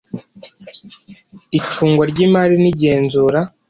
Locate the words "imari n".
2.27-2.65